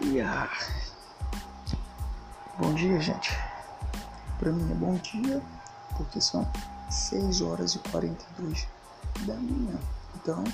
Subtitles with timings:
[0.00, 0.48] dia!
[2.58, 3.36] Bom dia, gente.
[4.38, 5.40] Pra mim é bom dia
[5.96, 6.46] porque são
[6.90, 8.66] 6 horas e 42
[9.26, 9.78] da manhã.
[10.16, 10.44] Então,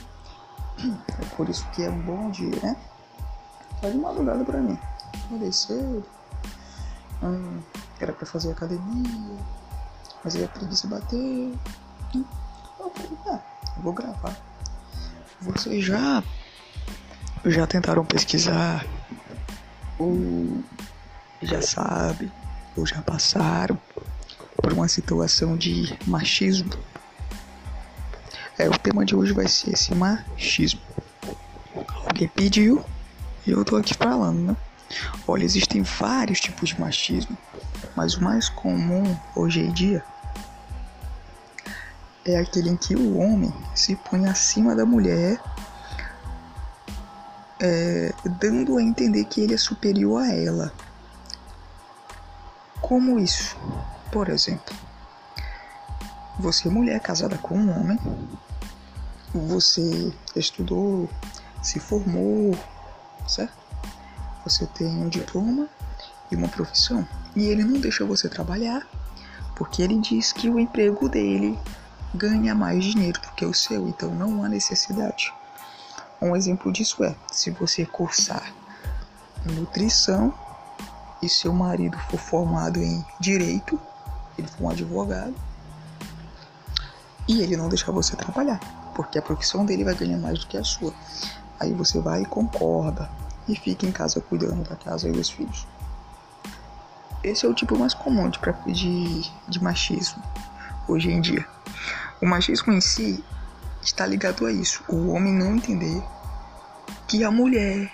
[1.20, 2.76] é por isso que é um bom dia, né?
[3.80, 4.78] Tá de madrugada pra mim.
[5.26, 6.04] Acordei cedo.
[7.22, 7.60] Hum,
[8.00, 9.38] era pra fazer academia,
[10.24, 11.18] mas aí a preguiça bateu.
[12.14, 12.24] Hum,
[12.78, 13.40] eu falei, ah,
[13.76, 14.36] eu vou gravar.
[15.40, 16.22] Vocês já
[17.44, 18.84] já tentaram pesquisar
[20.00, 20.64] ou
[21.42, 22.32] já sabem
[22.74, 23.78] ou já passaram
[24.56, 26.70] por uma situação de machismo?
[28.58, 30.80] É, o tema de hoje vai ser esse machismo.
[32.06, 32.84] Alguém pediu
[33.46, 34.56] e eu tô aqui falando, né?
[35.26, 37.36] Olha, existem vários tipos de machismo,
[37.94, 40.04] mas o mais comum hoje em dia
[42.24, 45.40] é aquele em que o homem se põe acima da mulher
[47.60, 50.72] é, dando a entender que ele é superior a ela.
[52.80, 53.56] Como isso?
[54.10, 54.74] Por exemplo,
[56.38, 57.98] você é mulher casada com um homem,
[59.32, 61.08] você estudou,
[61.62, 62.58] se formou,
[63.28, 63.60] certo?
[64.44, 65.68] Você tem um diploma
[66.30, 68.86] e uma profissão, e ele não deixa você trabalhar
[69.60, 71.58] porque ele diz que o emprego dele
[72.14, 75.30] ganha mais dinheiro do que o seu, então não há necessidade.
[76.20, 78.52] Um exemplo disso é: se você cursar
[79.44, 80.34] nutrição
[81.22, 83.80] e seu marido for formado em direito,
[84.38, 85.34] ele for um advogado,
[87.26, 88.60] e ele não deixar você trabalhar,
[88.94, 90.92] porque a profissão dele vai ganhar mais do que a sua.
[91.58, 93.10] Aí você vai e concorda
[93.48, 95.66] e fica em casa cuidando da casa e dos filhos.
[97.22, 98.40] Esse é o tipo mais comum de,
[98.72, 100.22] de, de machismo
[100.88, 101.46] hoje em dia.
[102.20, 103.22] O machismo em si
[103.82, 104.82] está ligado a isso.
[104.88, 106.02] O homem não entender
[107.06, 107.90] que a mulher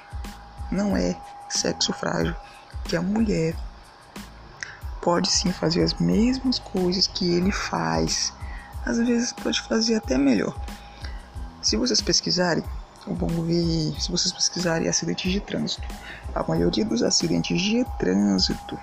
[0.71, 1.17] não é
[1.49, 2.35] sexo frágil,
[2.85, 3.55] que a mulher
[5.01, 8.33] pode sim fazer as mesmas coisas que ele faz.
[8.85, 10.59] Às vezes pode fazer até melhor.
[11.63, 12.65] Se vocês pesquisarem,
[13.07, 15.87] vamos ver, se vocês pesquisarem acidentes de trânsito,
[16.35, 18.79] a maioria dos acidentes de trânsito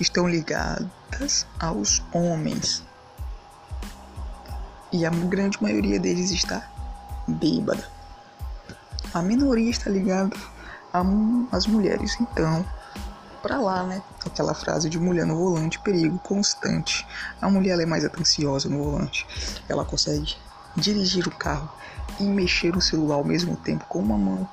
[0.00, 2.84] estão ligadas aos homens
[4.96, 6.66] e a grande maioria deles está
[7.28, 7.86] bêbada.
[9.12, 10.34] A minoria está ligada
[11.52, 12.64] às mulheres, então,
[13.42, 14.02] para lá, né?
[14.24, 17.06] Aquela frase de mulher no volante, perigo constante.
[17.42, 19.26] A mulher é mais atenciosa no volante.
[19.68, 20.34] Ela consegue
[20.74, 21.70] dirigir o carro
[22.18, 24.48] e mexer no celular ao mesmo tempo com uma mão.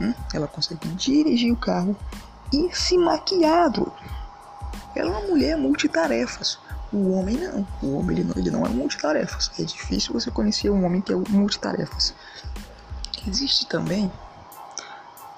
[0.00, 0.12] Hum?
[0.34, 1.96] Ela consegue dirigir o carro
[2.52, 3.72] e se maquiar.
[4.96, 6.58] Ela é uma mulher multitarefas.
[6.92, 7.66] O homem não.
[7.82, 9.50] O homem ele não, ele não é multitarefas.
[9.58, 12.14] É difícil você conhecer um homem que é multitarefas.
[13.26, 14.10] Existe também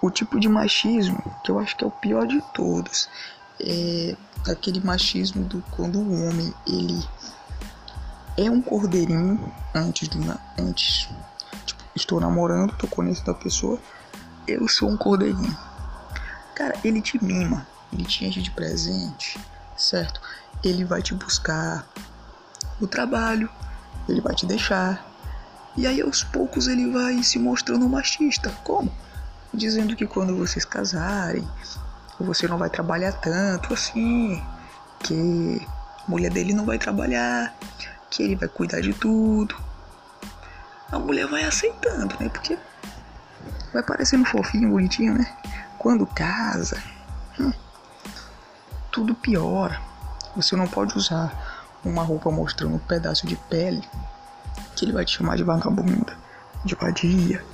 [0.00, 3.08] o tipo de machismo que eu acho que é o pior de todos.
[3.60, 4.16] É
[4.48, 7.04] aquele machismo do quando o homem ele
[8.36, 10.18] é um cordeirinho antes do
[10.58, 11.08] antes
[11.66, 13.78] tipo, estou namorando, tô conhecendo a pessoa,
[14.46, 15.56] eu sou um cordeirinho.
[16.54, 19.38] Cara, ele te mima, ele te enche de presente,
[19.76, 20.20] certo?
[20.62, 21.86] Ele vai te buscar
[22.80, 23.48] no trabalho,
[24.08, 25.06] ele vai te deixar.
[25.76, 28.50] E aí aos poucos ele vai se mostrando machista.
[28.64, 28.92] Como?
[29.52, 31.46] Dizendo que quando vocês casarem,
[32.18, 34.42] você não vai trabalhar tanto assim,
[35.00, 35.66] que
[36.06, 37.54] a mulher dele não vai trabalhar,
[38.10, 39.56] que ele vai cuidar de tudo.
[40.90, 42.28] A mulher vai aceitando, né?
[42.28, 42.58] Porque
[43.72, 45.36] vai parecendo fofinho, bonitinho, né?
[45.78, 46.82] Quando casa,
[47.38, 47.52] hum,
[48.90, 49.89] tudo piora.
[50.36, 53.82] Você não pode usar uma roupa mostrando um pedaço de pele
[54.76, 56.16] que ele vai te chamar de vagabunda,
[56.64, 57.44] de vadia.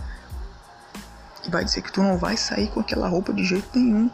[1.45, 4.11] E vai dizer que tu não vai sair com aquela roupa de jeito nenhum,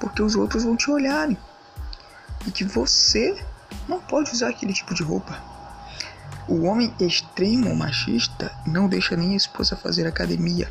[0.00, 1.38] porque os outros vão te olharem.
[2.46, 3.40] E que você
[3.88, 5.36] não pode usar aquele tipo de roupa.
[6.48, 10.70] O homem extremo machista não deixa nem a esposa fazer academia.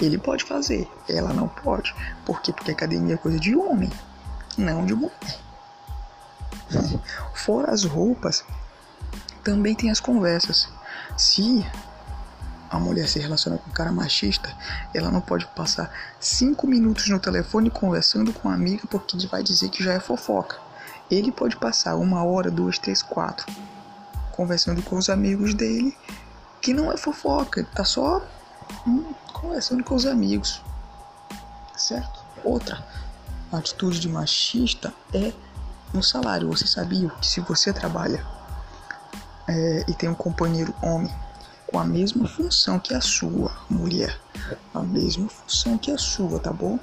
[0.00, 1.94] Ele pode fazer, ela não pode.
[2.24, 2.52] Por quê?
[2.52, 3.90] Porque academia é coisa de homem,
[4.56, 5.46] não de mulher.
[7.34, 8.44] Fora as roupas,
[9.42, 10.68] também tem as conversas.
[11.16, 11.64] Se
[12.68, 14.52] a mulher se relaciona com um cara machista,
[14.94, 19.68] ela não pode passar cinco minutos no telefone conversando com a amiga porque vai dizer
[19.68, 20.58] que já é fofoca.
[21.10, 23.46] Ele pode passar uma hora, duas, três, quatro
[24.36, 25.96] conversando com os amigos dele,
[26.60, 28.22] que não é fofoca, tá só
[28.86, 30.62] hum, conversando com os amigos,
[31.74, 32.20] certo?
[32.44, 32.86] Outra
[33.50, 35.32] atitude de machista é
[35.96, 36.48] no salário.
[36.48, 38.24] Você sabia que se você trabalha
[39.48, 41.12] é, e tem um companheiro homem
[41.66, 44.16] com a mesma função que a sua, mulher.
[44.72, 46.78] A mesma função que a sua, tá bom?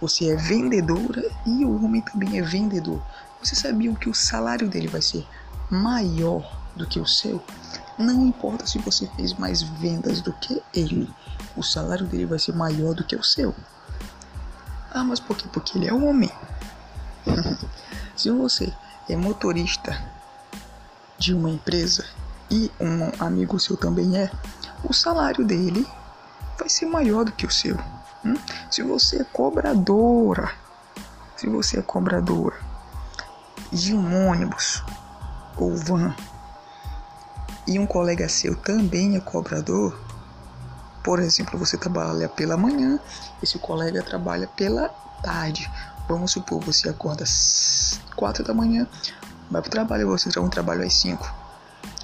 [0.00, 3.00] Você é vendedora e o homem também é vendedor.
[3.42, 5.26] Você sabia que o salário dele vai ser
[5.70, 7.42] maior do que o seu?
[7.96, 11.08] Não importa se você fez mais vendas do que ele,
[11.56, 13.54] o salário dele vai ser maior do que o seu.
[14.90, 15.48] Ah, mas por quê?
[15.50, 16.30] Porque ele é homem.
[18.16, 18.72] se você
[19.08, 19.98] é motorista
[21.18, 22.04] de uma empresa
[22.50, 24.30] e um amigo seu também é,
[24.84, 25.86] o salário dele
[26.58, 27.76] vai ser maior do que o seu.
[28.24, 28.34] Hum?
[28.70, 30.50] Se você é cobradora,
[31.36, 32.56] se você é cobradora
[33.72, 34.82] de um ônibus
[35.56, 36.14] ou van
[37.66, 39.98] e um colega seu também é cobrador,
[41.02, 42.98] por exemplo, você trabalha pela manhã,
[43.42, 44.88] esse colega trabalha pela
[45.22, 45.70] tarde.
[46.08, 48.86] Vamos supor, você acorda às 4 da manhã,
[49.50, 51.34] vai para o trabalho, você tem um trabalho às 5.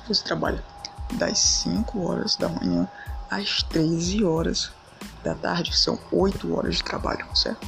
[0.09, 0.63] Você trabalha
[1.13, 2.89] das 5 horas da manhã
[3.31, 4.73] às 13 horas
[5.23, 7.67] da tarde, são 8 horas de trabalho, certo?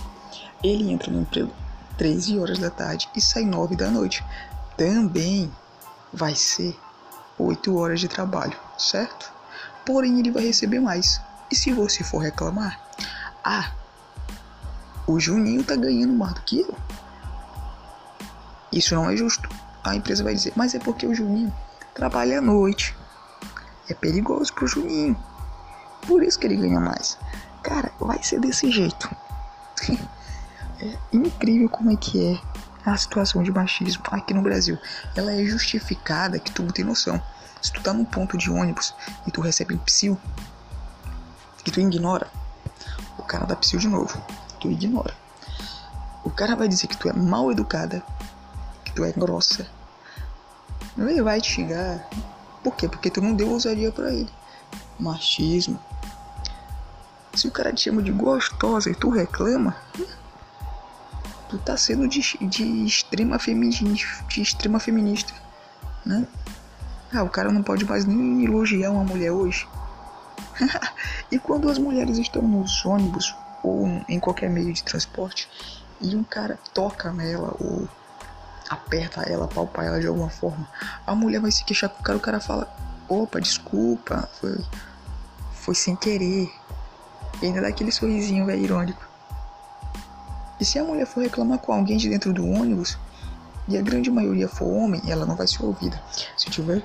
[0.63, 1.53] Ele entra no emprego
[1.97, 4.25] 13 horas da tarde e sai 9 da noite.
[4.77, 5.53] Também
[6.13, 6.77] vai ser
[7.39, 9.33] 8 horas de trabalho, certo?
[9.87, 11.21] Porém, ele vai receber mais.
[11.51, 12.81] E se você for reclamar,
[13.45, 13.71] ah,
[15.07, 16.75] o Juninho tá ganhando mais do que eu.
[18.73, 19.49] Isso não é justo.
[19.83, 21.53] A empresa vai dizer, mas é porque o Juninho
[21.95, 22.97] trabalha à noite.
[23.89, 25.17] É perigoso pro Juninho.
[26.07, 27.19] Por isso que ele ganha mais.
[27.63, 29.09] Cara, vai ser desse jeito.
[30.81, 34.79] é incrível como é que é a situação de machismo aqui no Brasil.
[35.15, 37.23] Ela é justificada, que tu não tem noção.
[37.63, 38.95] Se tu tá num ponto de ônibus
[39.27, 40.19] e tu recebe um psil,
[41.65, 42.27] que tu ignora,
[43.17, 44.23] o cara dá psil de novo.
[44.65, 45.15] Tu ignora.
[46.25, 48.03] O cara vai dizer que tu é mal educada,
[48.83, 49.67] que tu é grossa.
[50.97, 52.09] Ele vai te xingar.
[52.63, 52.89] Por quê?
[52.89, 54.31] Porque tu não deu ousadia para ele.
[54.99, 55.79] Machismo.
[57.35, 59.77] Se o cara te chama de gostosa e tu reclama,
[61.51, 63.85] tu tá sendo de, de extrema feminista,
[64.29, 65.35] de extrema feminista,
[66.07, 66.27] né?
[67.13, 69.69] Ah, o cara não pode mais nem elogiar uma mulher hoje.
[71.31, 73.35] e quando as mulheres estão nos ônibus
[73.65, 75.49] ou em qualquer meio de transporte
[76.01, 77.89] e um cara toca nela ou
[78.69, 80.69] aperta ela, palpa ela de alguma forma,
[81.07, 82.69] a mulher vai se queixar com o cara, o cara fala:
[83.09, 84.59] opa, desculpa, foi,
[85.55, 86.53] foi sem querer.
[87.43, 89.03] E ainda dá aquele sorrisinho véio, irônico.
[90.61, 92.97] E se a mulher for reclamar com alguém de dentro do ônibus,
[93.67, 96.01] e a grande maioria for homem, ela não vai ser ouvida.
[96.37, 96.83] Se tiver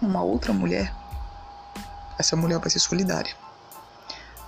[0.00, 0.92] uma outra mulher,
[2.18, 3.34] essa mulher vai ser solidária.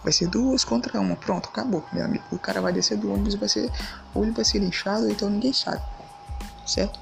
[0.05, 1.17] Vai ser duas contra uma.
[1.17, 2.23] Pronto, acabou, meu amigo.
[2.31, 3.73] O cara vai descer do ônibus vai ser.
[4.15, 5.83] Ou ele vai ser linchado, então ninguém sabe.
[6.67, 7.01] Certo?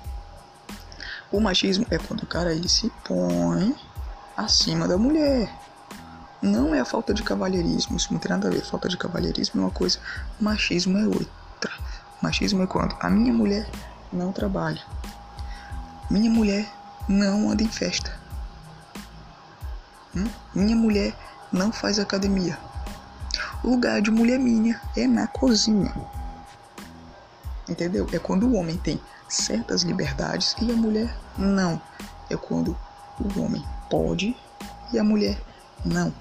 [1.32, 3.74] O machismo é quando o cara ele se põe
[4.36, 5.52] acima da mulher.
[6.40, 8.64] Não é a falta de cavalheirismo, isso não tem nada a ver.
[8.64, 9.98] Falta de cavalheirismo é uma coisa,
[10.40, 11.72] machismo é outra.
[12.20, 13.68] Machismo é quando a minha mulher
[14.12, 14.80] não trabalha.
[16.10, 16.68] Minha mulher
[17.08, 18.12] não anda em festa.
[20.14, 20.28] Hum?
[20.54, 21.16] Minha mulher
[21.50, 22.58] não faz academia.
[23.64, 25.94] Lugar de mulher minha é na cozinha.
[27.68, 28.08] Entendeu?
[28.12, 31.80] É quando o homem tem certas liberdades e a mulher não.
[32.28, 32.76] É quando
[33.18, 34.36] o homem pode
[34.92, 35.40] e a mulher
[35.84, 36.12] não.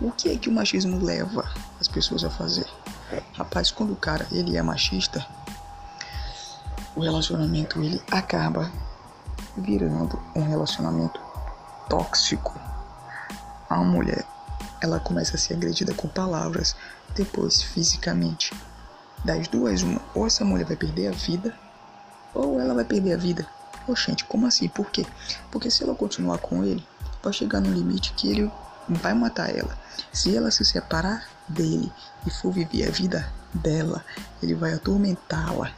[0.00, 1.44] O que é que o machismo leva
[1.80, 2.66] as pessoas a fazer?
[3.34, 5.24] Rapaz, quando o cara ele é machista,
[6.96, 8.70] o relacionamento ele acaba
[9.56, 11.20] virando um relacionamento
[11.88, 12.58] tóxico.
[13.70, 14.24] A mulher
[14.80, 16.76] ela começa a ser agredida com palavras,
[17.14, 18.54] depois fisicamente.
[19.24, 21.54] Das duas, uma, ou essa mulher vai perder a vida,
[22.34, 23.46] ou ela vai perder a vida.
[23.88, 24.68] Oxente, como assim?
[24.68, 25.06] Por quê?
[25.50, 26.86] Porque se ela continuar com ele,
[27.22, 28.50] vai chegar no limite que ele
[28.88, 29.76] vai matar ela.
[30.12, 31.92] Se ela se separar dele
[32.26, 34.04] e for viver a vida dela,
[34.42, 35.70] ele vai atormentá-la.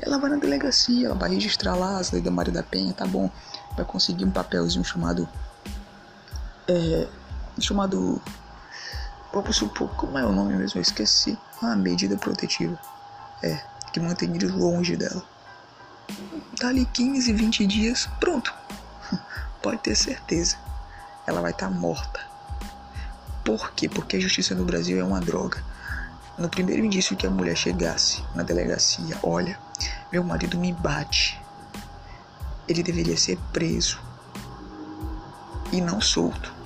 [0.00, 3.30] Ela vai na delegacia, ela vai registrar lá leis da Maria da Penha, tá bom.
[3.76, 5.28] Vai conseguir um papelzinho chamado.
[6.66, 7.08] É,
[7.60, 8.20] chamado.
[9.96, 10.78] Como é o nome mesmo?
[10.78, 11.38] Eu esqueci.
[11.62, 12.78] Ah, medida protetiva.
[13.42, 13.60] É,
[13.92, 15.22] que mantém ele longe dela.
[16.60, 18.52] Dali 15, 20 dias, pronto.
[19.62, 20.56] Pode ter certeza.
[21.26, 22.20] Ela vai estar tá morta.
[23.44, 23.88] Por quê?
[23.88, 25.62] Porque a justiça no Brasil é uma droga.
[26.38, 29.58] No primeiro indício que a mulher chegasse na delegacia, olha,
[30.10, 31.40] meu marido me bate.
[32.68, 34.00] Ele deveria ser preso
[35.72, 36.61] e não solto.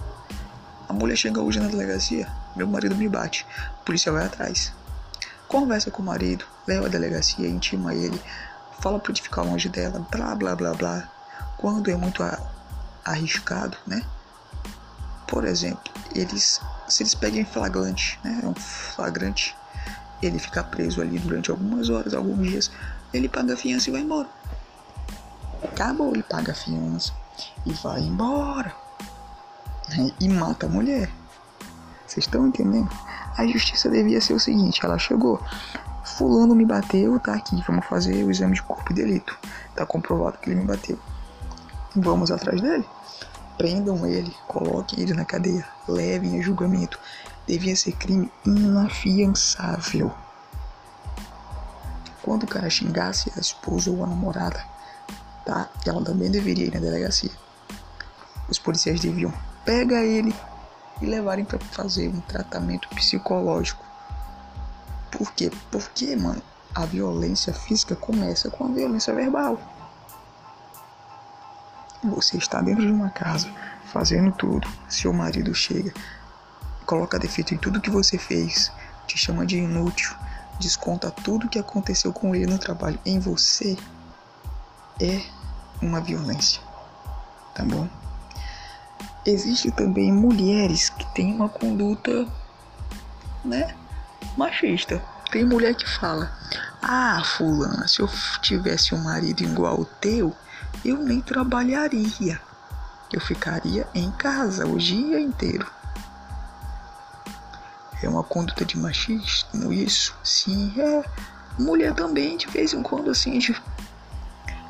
[0.88, 3.47] A mulher chega hoje na delegacia, meu marido me bate.
[3.81, 4.73] A polícia vai atrás.
[5.49, 8.21] Conversa com o marido, leva a delegacia, intima ele,
[8.81, 11.09] fala para ele ficar longe dela, blá blá blá blá.
[11.57, 12.23] Quando é muito
[13.05, 14.02] arriscado, né?
[15.26, 18.40] Por exemplo, eles se eles pegam em flagrante, né?
[18.43, 19.57] É um flagrante,
[20.23, 22.71] ele fica preso ali durante algumas horas, alguns dias,
[23.12, 24.28] ele paga a fiança e vai embora.
[25.62, 27.12] Acabou, ele paga a fiança
[27.64, 28.86] e vai embora.
[30.21, 31.11] E mata a mulher.
[32.07, 32.91] Vocês estão entendendo?
[33.37, 35.41] A justiça devia ser o seguinte: ela chegou,
[36.05, 39.37] Fulano me bateu, tá aqui, vamos fazer o exame de corpo e delito.
[39.75, 40.99] Tá comprovado que ele me bateu.
[41.95, 42.85] Vamos atrás dele.
[43.57, 46.99] Prendam ele, coloquem ele na cadeia, levem a julgamento.
[47.47, 50.12] Devia ser crime inafiançável.
[52.23, 54.62] Quando o cara xingasse a esposa ou a namorada,
[55.45, 55.69] tá?
[55.87, 57.31] Ela também deveria ir na delegacia.
[58.49, 59.33] Os policiais deviam
[59.66, 60.35] pegar ele
[61.02, 63.85] e levarem para fazer um tratamento psicológico.
[65.11, 65.50] Por quê?
[65.70, 66.40] Porque, mano,
[66.75, 69.58] a violência física começa com a violência verbal.
[72.04, 73.50] Você está dentro de uma casa,
[73.92, 74.68] fazendo tudo.
[74.88, 75.92] Seu marido chega,
[76.87, 78.70] coloca defeito em tudo que você fez,
[79.06, 80.14] te chama de inútil,
[80.61, 83.76] desconta tudo que aconteceu com ele no trabalho em você.
[85.00, 85.20] É
[85.82, 86.62] uma violência,
[87.54, 87.88] tá bom?
[89.26, 92.28] Existe também mulheres que têm uma conduta,
[93.45, 93.75] né,
[94.37, 95.02] machista.
[95.33, 96.30] Tem mulher que fala:
[96.80, 98.09] "Ah, fulana, se eu
[98.40, 100.33] tivesse um marido igual o teu,
[100.85, 102.40] eu nem trabalharia.
[103.12, 105.66] Eu ficaria em casa o dia inteiro.
[108.00, 110.14] É uma conduta de machismo isso?
[110.23, 111.02] Sim, é.
[111.59, 113.56] Mulher também, de vez em quando, assim, de,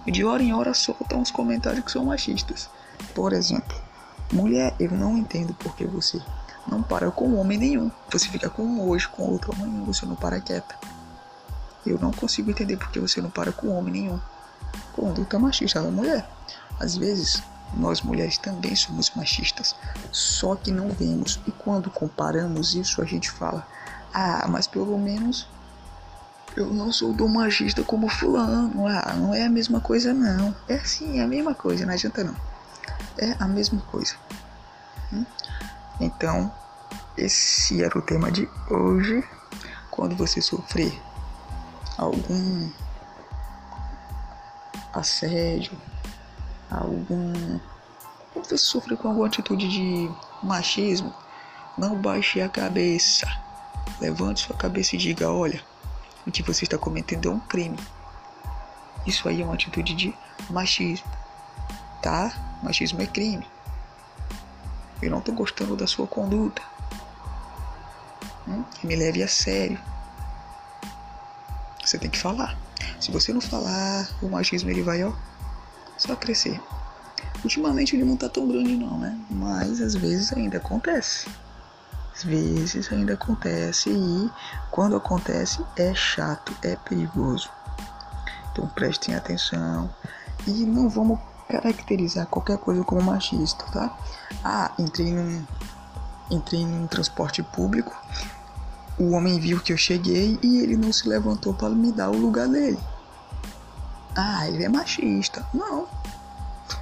[0.06, 2.70] de hora em hora solta uns comentários que são machistas.
[3.14, 3.86] Por exemplo,
[4.33, 6.21] mulher, eu não entendo porque você
[6.66, 7.90] não para com homem nenhum.
[8.11, 10.75] Você fica com um hoje, com outro amanhã, você não para quieta.
[11.85, 14.21] Eu não consigo entender porque você não para com homem nenhum
[14.97, 16.26] conduta machista da mulher.
[16.80, 17.42] Às vezes,
[17.75, 19.76] nós mulheres também somos machistas,
[20.11, 21.38] só que não vemos.
[21.47, 23.66] E quando comparamos isso, a gente fala:
[24.12, 25.47] Ah, mas pelo menos
[26.56, 28.87] eu não sou do machista como fulano.
[28.88, 30.54] Ah, não é a mesma coisa, não.
[30.68, 32.35] É sim, é a mesma coisa, não adianta não.
[33.18, 34.14] É a mesma coisa.
[35.12, 35.25] Hum?
[36.00, 36.52] Então,
[37.16, 39.25] esse era o tema de hoje.
[39.90, 41.00] Quando você sofrer
[41.96, 42.70] algum
[44.92, 45.73] assédio,
[46.70, 47.58] algum.
[48.32, 50.11] Quando você sofre com alguma atitude de
[50.42, 51.14] machismo,
[51.78, 53.26] não baixe a cabeça.
[54.00, 55.62] Levante sua cabeça e diga: olha,
[56.26, 57.78] o que você está cometendo é um crime.
[59.06, 60.14] Isso aí é uma atitude de
[60.50, 61.08] machismo,
[62.06, 62.60] tá?
[62.62, 63.44] Machismo é crime.
[65.02, 66.62] Eu não estou gostando da sua conduta.
[68.46, 68.62] Hum?
[68.84, 69.76] Me leve a sério.
[71.84, 72.56] Você tem que falar.
[73.00, 75.12] Se você não falar, o machismo ele vai ó,
[75.98, 76.60] só crescer.
[77.42, 79.18] Ultimamente ele não tá tão grande não, né?
[79.28, 81.28] Mas às vezes ainda acontece.
[82.14, 84.30] Às vezes ainda acontece e
[84.70, 87.50] quando acontece é chato, é perigoso.
[88.52, 89.92] Então prestem atenção
[90.46, 93.96] e não vamos caracterizar qualquer coisa como machista, tá?
[94.44, 95.44] Ah, entrei num
[96.30, 97.94] entrei num transporte público
[98.98, 102.16] o homem viu que eu cheguei e ele não se levantou para me dar o
[102.16, 102.78] lugar dele.
[104.14, 105.46] Ah, ele é machista.
[105.52, 105.86] Não.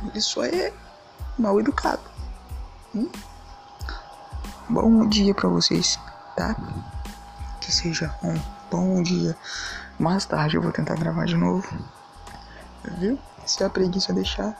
[0.05, 0.73] Ele só é
[1.37, 2.03] mal educado.
[2.95, 3.09] Hum?
[4.69, 5.99] Bom dia para vocês,
[6.37, 6.55] tá?
[7.61, 8.41] Que seja um
[8.71, 9.37] bom dia.
[9.99, 11.67] Mais tarde eu vou tentar gravar de novo.
[12.99, 13.19] Viu?
[13.47, 14.57] Se a preguiça deixar.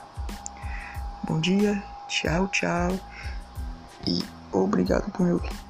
[1.23, 2.99] Bom dia, tchau, tchau.
[4.05, 5.64] E obrigado por me ouvir.